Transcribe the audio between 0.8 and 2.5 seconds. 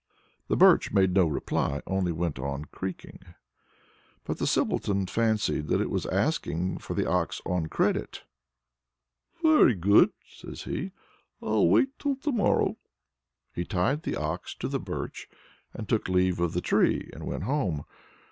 made no reply, only went